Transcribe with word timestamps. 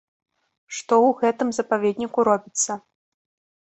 Што 0.77 0.93
ў 1.07 1.21
гэтым 1.21 1.47
запаведніку 1.61 2.19
робіцца? 2.33 2.71